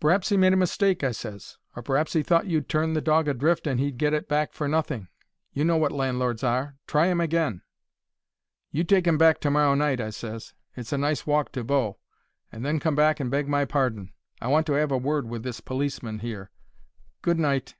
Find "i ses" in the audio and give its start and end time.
1.04-1.56, 10.00-10.54